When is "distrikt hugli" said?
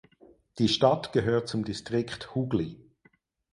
1.63-2.89